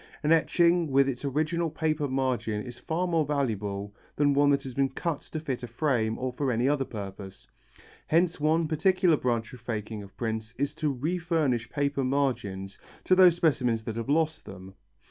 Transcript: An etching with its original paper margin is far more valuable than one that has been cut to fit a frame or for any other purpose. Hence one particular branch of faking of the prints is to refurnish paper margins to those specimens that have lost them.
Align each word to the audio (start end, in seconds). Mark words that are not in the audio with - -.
An 0.23 0.31
etching 0.31 0.89
with 0.89 1.07
its 1.07 1.23
original 1.23 1.69
paper 1.69 2.07
margin 2.07 2.63
is 2.65 2.79
far 2.79 3.05
more 3.05 3.23
valuable 3.23 3.93
than 4.15 4.33
one 4.33 4.49
that 4.49 4.63
has 4.63 4.73
been 4.73 4.89
cut 4.89 5.21
to 5.21 5.39
fit 5.39 5.61
a 5.61 5.67
frame 5.67 6.17
or 6.17 6.33
for 6.33 6.51
any 6.51 6.67
other 6.67 6.85
purpose. 6.85 7.45
Hence 8.07 8.39
one 8.39 8.67
particular 8.67 9.15
branch 9.15 9.53
of 9.53 9.59
faking 9.61 10.01
of 10.01 10.09
the 10.09 10.15
prints 10.15 10.55
is 10.57 10.73
to 10.73 10.91
refurnish 10.91 11.69
paper 11.69 12.03
margins 12.03 12.79
to 13.03 13.13
those 13.13 13.35
specimens 13.35 13.83
that 13.83 13.95
have 13.97 14.09
lost 14.09 14.45
them. 14.45 14.73